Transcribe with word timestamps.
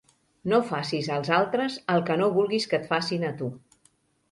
No 0.53 0.59
facis 0.69 1.09
als 1.17 1.29
altres 1.41 1.77
el 1.97 2.03
que 2.09 2.17
no 2.23 2.31
vulguis 2.39 2.69
que 2.73 2.81
et 2.81 2.91
facin 2.95 3.29
a 3.31 3.33
tu. 3.43 3.53